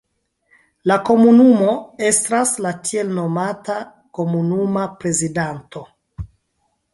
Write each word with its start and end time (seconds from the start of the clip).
La 0.91 0.95
komunumon 1.09 1.83
estras 2.07 2.53
la 2.67 2.71
tiel 2.87 3.11
nomata 3.19 3.77
komunuma 4.21 4.87
prezidanto. 5.05 5.85